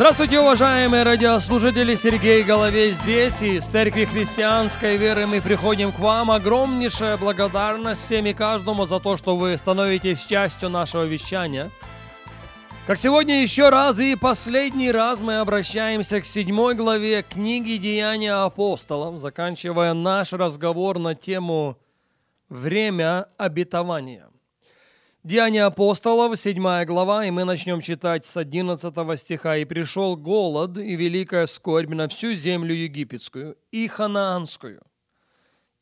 [0.00, 1.94] Здравствуйте, уважаемые радиослушатели!
[1.94, 6.30] Сергей Головей здесь, и из Церкви Христианской Веры мы приходим к вам.
[6.30, 11.70] Огромнейшая благодарность всем и каждому за то, что вы становитесь частью нашего вещания.
[12.86, 19.20] Как сегодня еще раз и последний раз мы обращаемся к седьмой главе книги «Деяния апостолов»,
[19.20, 21.76] заканчивая наш разговор на тему
[22.48, 24.29] «Время обетования».
[25.22, 29.58] Деяния апостолов, 7 глава, и мы начнем читать с 11 стиха.
[29.58, 34.80] «И пришел голод и великая скорбь на всю землю египетскую и ханаанскую,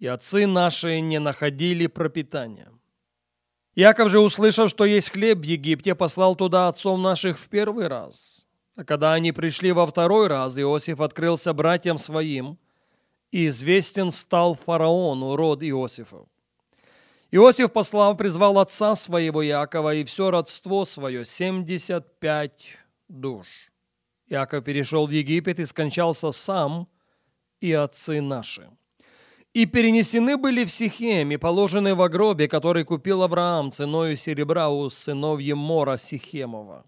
[0.00, 2.72] и отцы наши не находили пропитания.
[3.76, 8.44] Яков же, услышав, что есть хлеб в Египте, послал туда отцов наших в первый раз.
[8.74, 12.58] А когда они пришли во второй раз, Иосиф открылся братьям своим,
[13.30, 16.26] и известен стал фараону род Иосифов.
[17.30, 23.46] Иосиф, послав, призвал отца своего Якова и все родство свое, 75 душ.
[24.28, 26.88] Яков перешел в Египет и скончался сам,
[27.60, 28.70] и отцы наши.
[29.52, 34.88] И перенесены были в Сихем и положены в гробе, который купил Авраам ценою серебра у
[34.88, 36.86] сынов Емора Сихемова.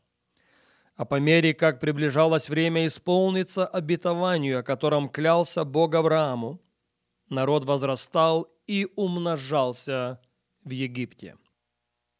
[0.97, 6.61] А по мере, как приближалось время исполниться обетованию, о котором клялся Бог Аврааму,
[7.29, 10.21] народ возрастал и умножался
[10.65, 11.37] в Египте.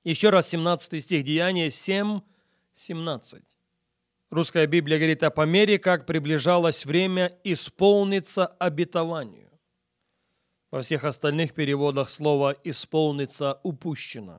[0.05, 2.21] Еще раз 17 стих Деяния 7,
[2.73, 3.43] 17.
[4.31, 9.51] Русская Библия говорит, а по мере, как приближалось время исполниться обетованию.
[10.71, 14.39] Во всех остальных переводах слово «исполниться» упущено.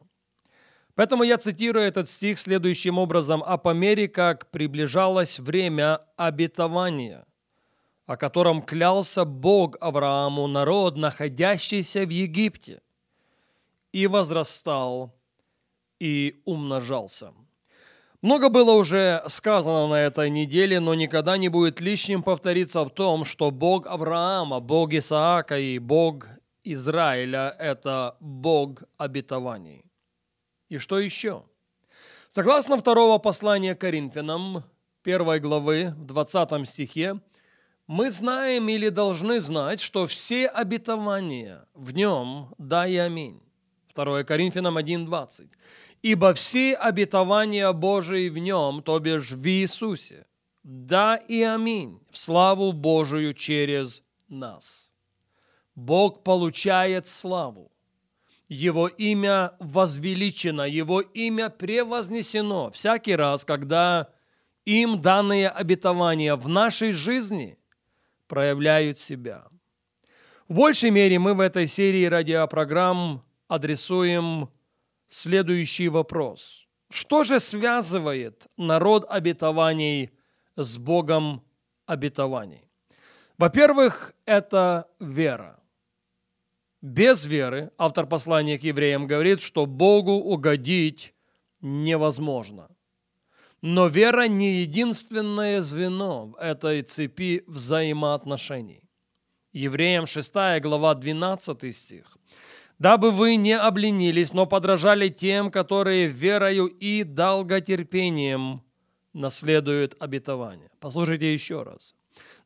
[0.95, 3.43] Поэтому я цитирую этот стих следующим образом.
[3.45, 7.25] «А по мере, как приближалось время обетования,
[8.05, 12.81] о котором клялся Бог Аврааму, народ, находящийся в Египте,
[13.93, 15.13] и возрастал,
[15.99, 17.33] и умножался.
[18.21, 23.25] Много было уже сказано на этой неделе, но никогда не будет лишним повториться в том,
[23.25, 26.27] что Бог Авраама, Бог Исаака и Бог
[26.63, 29.85] Израиля– это Бог обетований.
[30.69, 31.43] И что еще?
[32.29, 34.63] Согласно второго послания Коринфянам,
[35.03, 37.19] первой главы, в 20 стихе,
[37.87, 43.40] мы знаем или должны знать, что все обетования в нем– да и аминь.
[43.95, 45.49] 2 Коринфянам 1.20.
[46.01, 50.25] «Ибо все обетования Божии в нем, то бишь в Иисусе,
[50.63, 54.91] да и аминь, в славу Божию через нас».
[55.75, 57.71] Бог получает славу.
[58.49, 64.09] Его имя возвеличено, Его имя превознесено всякий раз, когда
[64.65, 67.57] им данные обетования в нашей жизни
[68.27, 69.47] проявляют себя.
[70.47, 74.49] В большей мере мы в этой серии радиопрограмм адресуем
[75.09, 76.65] следующий вопрос.
[76.89, 80.11] Что же связывает народ обетований
[80.55, 81.43] с Богом
[81.85, 82.69] обетований?
[83.37, 85.59] Во-первых, это вера.
[86.81, 91.13] Без веры, автор послания к евреям говорит, что Богу угодить
[91.59, 92.69] невозможно.
[93.61, 98.89] Но вера не единственное звено в этой цепи взаимоотношений.
[99.51, 102.17] Евреям 6 глава 12 стих
[102.81, 108.63] дабы вы не обленились, но подражали тем, которые верою и долготерпением
[109.13, 110.71] наследуют обетование.
[110.79, 111.93] Послушайте еще раз.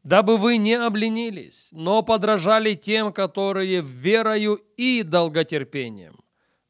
[0.03, 6.19] Дабы вы не обленились, но подражали тем, которые верою и долготерпением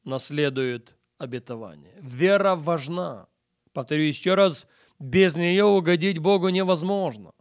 [0.03, 1.95] наследуют обетование.
[1.99, 3.25] Вера важна.
[3.73, 4.67] Повторю еще раз,
[4.99, 7.31] без нее угодить Богу невозможно.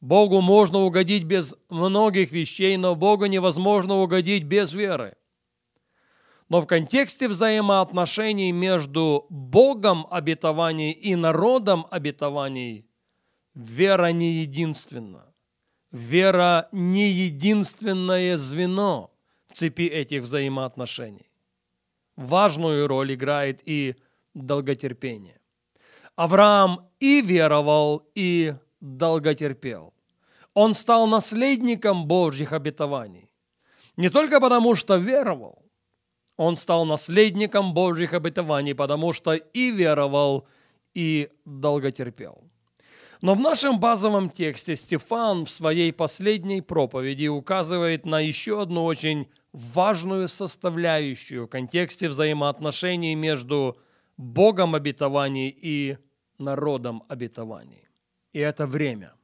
[0.00, 5.17] Богу можно угодить без многих вещей, но Богу невозможно угодить без веры.
[6.48, 12.86] Но в контексте взаимоотношений между Богом обетований и народом обетований
[13.54, 15.24] вера не единственна.
[15.92, 19.10] Вера не единственное звено
[19.46, 21.30] в цепи этих взаимоотношений.
[22.16, 23.96] Важную роль играет и
[24.34, 25.40] долготерпение.
[26.16, 29.92] Авраам и веровал, и долготерпел.
[30.54, 33.30] Он стал наследником Божьих обетований.
[33.96, 35.67] Не только потому, что веровал,
[36.38, 40.46] он стал наследником Божьих обетований, потому что и веровал,
[40.94, 42.44] и долготерпел.
[43.20, 49.28] Но в нашем базовом тексте Стефан в своей последней проповеди указывает на еще одну очень
[49.52, 53.76] важную составляющую в контексте взаимоотношений между
[54.16, 55.98] Богом обетований и
[56.38, 57.88] народом обетований.
[58.32, 59.14] И это время.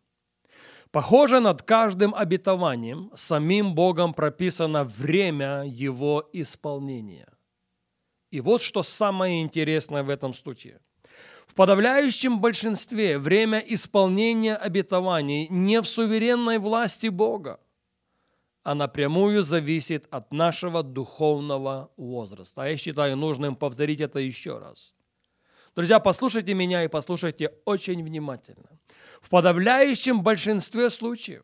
[0.94, 7.26] Похоже, над каждым обетованием самим Богом прописано время его исполнения.
[8.30, 10.78] И вот что самое интересное в этом случае.
[11.48, 17.58] В подавляющем большинстве время исполнения обетований не в суверенной власти Бога,
[18.62, 22.62] а напрямую зависит от нашего духовного возраста.
[22.62, 24.93] А я считаю нужным повторить это еще раз.
[25.74, 28.78] Друзья, послушайте меня и послушайте очень внимательно.
[29.20, 31.42] В подавляющем большинстве случаев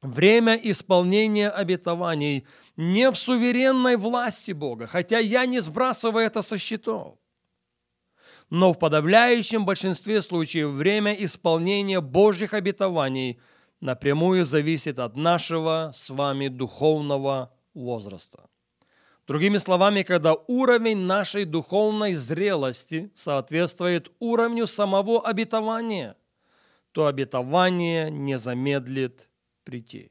[0.00, 2.46] время исполнения обетований
[2.76, 7.18] не в суверенной власти Бога, хотя я не сбрасываю это со счетов.
[8.50, 13.40] Но в подавляющем большинстве случаев время исполнения Божьих обетований–
[13.80, 18.48] напрямую зависит от нашего с вами духовного возраста.
[19.28, 26.16] Другими словами, когда уровень нашей духовной зрелости соответствует уровню самого обетования,
[26.92, 29.28] то обетование не замедлит
[29.64, 30.10] прийти.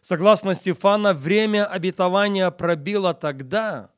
[0.00, 3.90] Согласно Стефана, время обетования пробило тогда,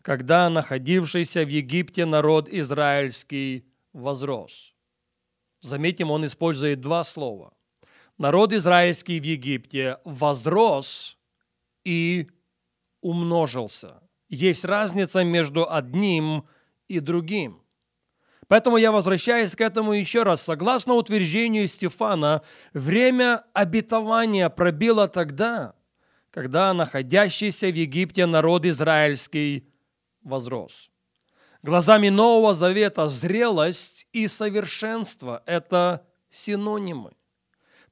[0.00, 4.72] когда находившийся в Египте народ израильский возрос.
[5.60, 7.52] Заметим, он использует два слова–
[8.20, 11.18] народ израильский в Египте возрос
[11.84, 12.28] и
[13.00, 14.00] умножился.
[14.28, 16.44] Есть разница между одним
[16.88, 17.62] и другим.
[18.48, 20.42] Поэтому я возвращаюсь к этому еще раз.
[20.42, 22.42] Согласно утверждению Стефана,
[22.72, 25.74] время обетования пробило тогда,
[26.30, 29.68] когда находящийся в Египте народ израильский
[30.22, 30.90] возрос.
[31.62, 37.12] Глазами Нового Завета зрелость и совершенство– это синонимы.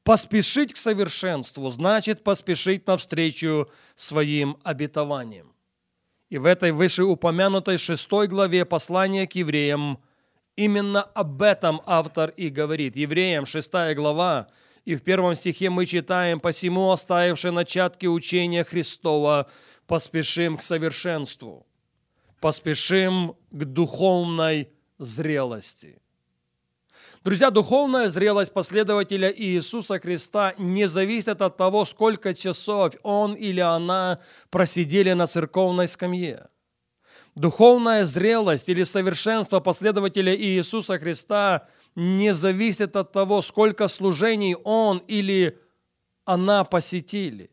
[0.04, 5.52] Поспешить к совершенству значит поспешить навстречу своим обетованиям.
[6.30, 9.98] И в этой вышеупомянутой шестой главе послания к евреям
[10.56, 12.96] именно об этом автор и говорит.
[12.96, 14.48] Евреям шестая глава,
[14.84, 19.50] и в первом стихе мы читаем «Посему, оставивши начатки учения Христова,
[19.86, 21.66] поспешим к совершенству,
[22.40, 26.00] поспешим к духовной зрелости».
[27.24, 34.20] Друзья, духовная зрелость последователя Иисуса Христа не зависит от того, сколько часов он или она
[34.50, 36.48] просидели на церковной скамье.
[37.34, 45.58] Духовная зрелость или совершенство последователя Иисуса Христа не зависит от того, сколько служений он или
[46.24, 47.50] она посетили.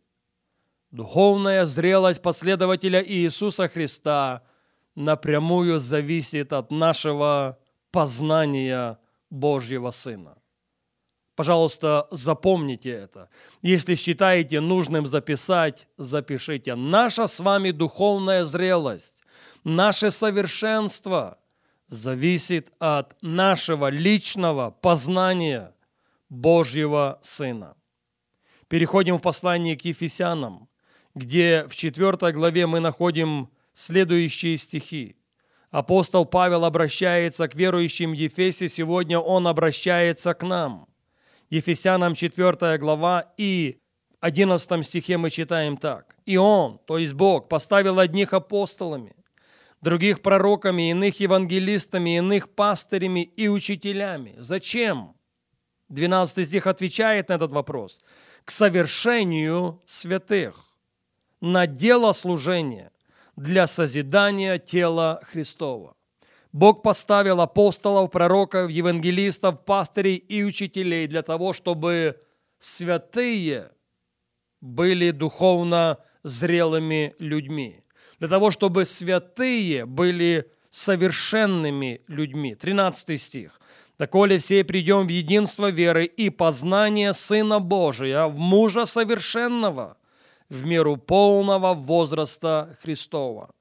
[0.92, 4.44] Духовная зрелость последователя Иисуса Христа
[4.94, 7.58] напрямую зависит от нашего
[7.92, 9.00] познания
[9.36, 10.38] Божьего Сына.
[11.36, 13.30] Пожалуйста, запомните это.
[13.62, 16.76] Если считаете нужным записать, запишите.
[16.76, 19.22] Наша с вами духовная зрелость,
[19.66, 21.38] наше совершенство
[21.88, 25.76] зависит от нашего личного познания
[26.30, 27.76] Божьего Сына.
[28.70, 30.70] Переходим в послание к Ефесянам,
[31.14, 35.18] где в 4 главе мы находим следующие стихи.
[35.72, 40.88] Апостол Павел обращается к верующим Ефесе, сегодня он обращается к нам.
[41.50, 43.80] Ефесянам 4 глава и
[44.26, 46.16] 11 стихе мы читаем так.
[46.26, 49.16] «И Он, то есть Бог, поставил одних апостолами,
[49.82, 54.34] других пророками, иных евангелистами, иных пастырями и учителями».
[54.40, 55.16] Зачем?
[55.90, 58.00] 12 стих отвечает на этот вопрос.
[58.44, 60.74] «К совершению святых,
[61.40, 62.92] на дело служения,
[63.36, 65.96] для созидания тела Христова.
[66.52, 72.18] Бог поставил апостолов, пророков, евангелистов, пастырей и учителей для того, чтобы
[72.60, 73.72] святые
[74.62, 77.84] были духовно зрелыми людьми.
[78.20, 82.56] Для того, чтобы святые были совершенными людьми.
[82.56, 83.60] 13 стих.
[83.98, 89.98] «Доколе все придем в единство веры и познание Сына Божия, в мужа совершенного,
[90.50, 93.54] в меру полного возраста Христова.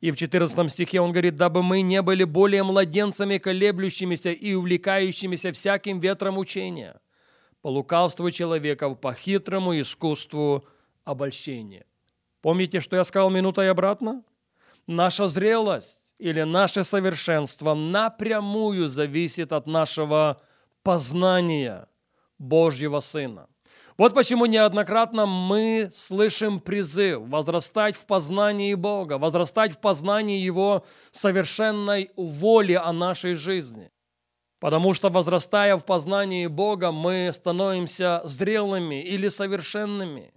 [0.00, 5.52] И в 14 стихе он говорит, дабы мы не были более младенцами, колеблющимися и увлекающимися
[5.52, 7.00] всяким ветром учения,
[7.62, 10.66] по лукавству человеков, по хитрому искусству
[11.04, 11.86] обольщения.
[12.42, 14.22] Помните, что я сказал минутой обратно?
[14.86, 20.42] Наша зрелость или наше совершенство напрямую зависит от нашего
[20.82, 21.88] познания
[22.38, 23.48] Божьего Сына.
[23.96, 32.10] Вот почему неоднократно мы слышим призыв возрастать в познании Бога, возрастать в познании Его совершенной
[32.16, 33.92] воли о нашей жизни.
[34.58, 40.32] Потому что, возрастая в познании Бога, мы становимся зрелыми или совершенными.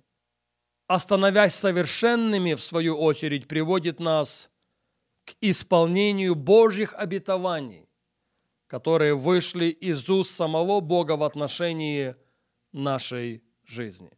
[0.87, 4.49] а становясь совершенными, в свою очередь, приводит нас
[5.25, 7.89] к исполнению Божьих обетований,
[8.67, 12.15] которые вышли из уст самого Бога в отношении
[12.71, 14.16] нашей жизни.